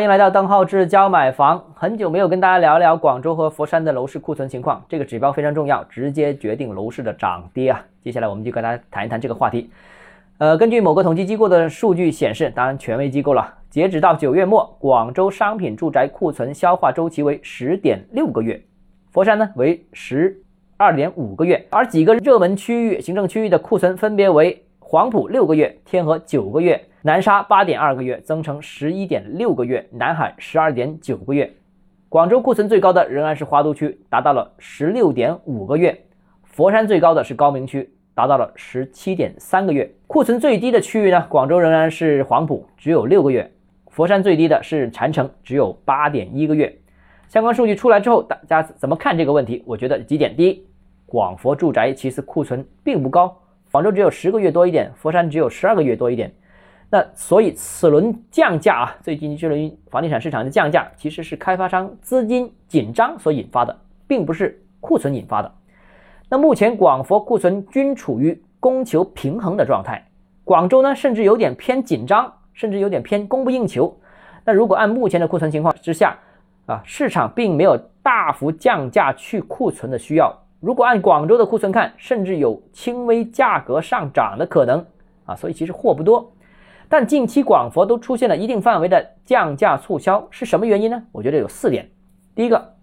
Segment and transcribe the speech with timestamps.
[0.00, 1.62] 欢迎来到邓浩志教买房。
[1.74, 7.84] 很久没有跟大家聊聊广州和佛山的楼市库存情况，这个指标非常重要，直接决定楼市的涨跌啊。
[8.02, 9.70] 接下来我们就跟大家谈一谈这个话题。
[10.38, 18.58] 呃，根据某个统计机构的数据显示，当然权威机构了，截止到九月末，广州商品住宅库存消化周期为十点六个月，
[19.10, 20.42] 佛山呢为十
[20.78, 26.84] 二点五个月，而几个热门区域行政区域的库存分别为黄埔六个月，天河九个月。
[27.02, 31.48] 南沙八点二个月，增城十一点六个月，南海十二点九个月。
[32.08, 35.96] 广州库存最高的仍然是花都区，达到了十六点五个月。
[36.42, 39.88] 佛山最高的是高明区，达到了十七点三个月。
[40.08, 41.24] 库存最低的区域呢？
[41.28, 43.48] 广州仍然是黄埔，只有六个月。
[43.90, 46.76] 佛山最低的是禅城，只有八点一个月。
[47.28, 49.62] 相关数据出来之后，大家怎么看这个问题？
[49.64, 50.66] 我觉得几点：第一，
[51.06, 53.40] 广佛住宅其实库存并不高，
[53.70, 56.32] 广州只有十个月多一点，佛山只有十二个月多一点。
[56.90, 65.52] 那所以此轮降价啊，最近这轮房地产市场的降价，其实是开发商资金紧张所引发的，并不是库存引发的。
[66.28, 70.04] 那目前广佛库存均处于供求平衡的状态，
[70.42, 73.96] 广州呢甚至有点偏紧张，甚至有点偏供不应求。
[74.44, 76.18] 那如果按目前的库存情况之下
[76.66, 80.36] 啊，市场并没有大幅降价去库存的需要。
[80.60, 84.84] 如果按广州的库存看，甚至有轻微价格上涨的可能
[85.24, 86.30] 啊，所以其实货不多。
[86.86, 91.02] 但近期广佛都出现了一定范围的降价促销，是什么原因呢？
[91.12, 91.88] 我觉得有四点。
[92.34, 92.74] 第一个，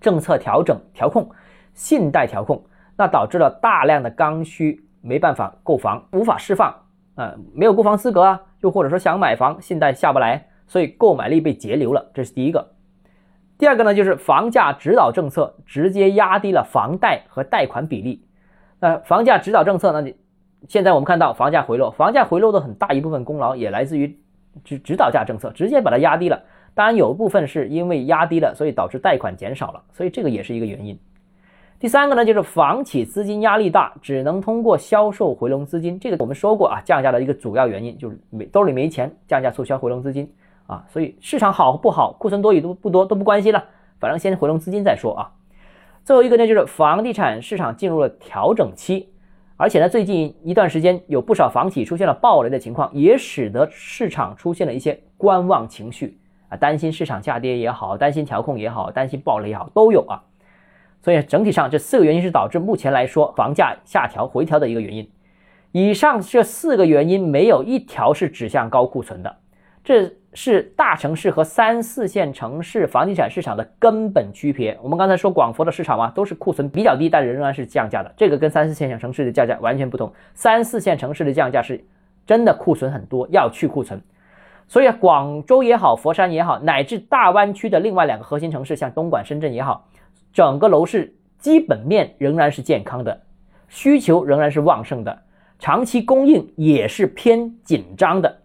[0.00, 1.30] 政策调整调控，
[1.74, 2.60] 信贷调控，
[2.96, 6.74] 那导致了大量的刚需没办法购房，无法释放
[7.14, 12.71] 啊，没有购房资格啊，又或者说想买房，信贷下不来，所以购买力被截留了，这是第一个。
[13.58, 18.24] 第二个呢，就是房价指导政策直接压低了房贷和贷款比例。
[18.80, 20.16] 那房价指导政策，那你。
[20.68, 24.16] 现在我们看到房价回落，房价回落的很大一部分功劳也来自于
[24.62, 26.40] 指指导价政策，直接把它压低了。
[26.72, 30.96] 当然有部分是因为压低了，所以导致贷款减少了，所以这个也是一个原因。
[31.80, 35.98] 第三个呢，就是房企资金压力大，只能通过销售回笼资金。
[35.98, 40.32] 这个我们说过啊，降价的一个主要原因就是没兜里没钱，降价促销回笼资金
[40.72, 40.84] 啊。
[40.88, 43.64] 所以市场好不好，库存多与都不多都不关系了，
[44.00, 45.30] 反正先回笼资金再说啊。
[46.04, 49.10] 最后一个呢，就是房地产市场进入了调整期。
[49.58, 56.18] 而且呢，最近一段时间有不少房企出现了暴雷的情况，也使得市场出现了一些观望情绪
[56.48, 60.24] 啊，担心市场下跌也好，担心调控也好，担心暴雷也好，都有啊。
[61.00, 65.08] 所以整体上这四个原因是导致目前来说房价下调回调的一个原因。
[65.70, 69.36] 以上这四个原因没有一条是指向高库存的，
[69.84, 70.12] 这。
[70.34, 74.78] 是大城市和三四线城市房地产市场的根本区别。
[74.82, 78.12] 我们刚才说广佛的市场嘛，都是库存比较低，但仍然是降价的。
[78.16, 80.12] 这个跟三四线城市的降价完全不同。
[80.34, 81.84] 三四线城市的降价是
[82.26, 84.00] 真的库存很多，要去库存。
[84.68, 89.86] 所以广州也好，佛山也好，乃至大湾区的另外两个核心城市，像东莞、深圳也好，
[90.32, 93.20] 整个楼市基本面仍然是健康的，
[93.68, 95.22] 需求仍然是旺盛的，
[95.58, 98.41] 长期供应也是偏紧张的。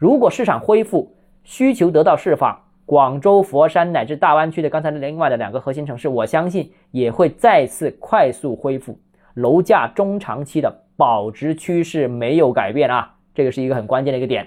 [0.00, 8.98] 如果市场恢复，需求得到释放，广州、佛山乃至大湾区的刚才的另外的两个核心城市，我相信也会再次快速恢复，
[9.34, 14.46] 楼价中长期的保值趋势没有改变啊，这个是一个很关键的一个点。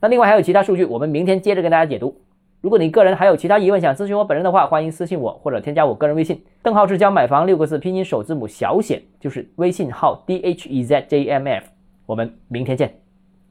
[0.00, 2.18] 那另外还有其他数据，我们明天接着跟大家解读。
[2.62, 11.66] 如果你个人还有其他疑问想咨询我本人的话，欢迎私信我或者添加我个人微信，邓浩志教买房六个字拼音首字母小写就是微信号 d h e z j m f，
[12.06, 13.09] 我们明天见。